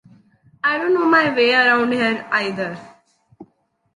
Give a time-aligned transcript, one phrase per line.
[0.63, 2.71] I don’t know my way around here either.